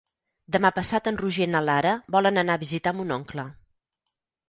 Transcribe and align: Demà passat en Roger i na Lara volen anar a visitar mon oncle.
Demà 0.55 0.71
passat 0.77 1.09
en 1.11 1.19
Roger 1.23 1.47
i 1.47 1.53
na 1.57 1.63
Lara 1.69 1.93
volen 2.19 2.45
anar 2.45 2.59
a 2.61 2.65
visitar 2.67 2.97
mon 3.01 3.19
oncle. 3.21 3.51